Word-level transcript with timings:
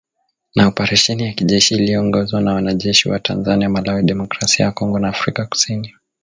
Na 0.55 0.67
oparesheni 0.67 1.23
ya 1.25 1.33
kijeshi 1.33 1.73
yaliyoongozwa 1.73 2.41
na 2.41 2.53
wanajeshi 2.53 3.09
wa 3.09 3.19
Tanzania, 3.19 3.69
Malawi, 3.69 4.03
Demokrasia 4.03 4.65
ya 4.65 4.71
Kongo 4.71 4.99
na 4.99 5.07
Afrika 5.09 5.45
kusini 5.45 5.93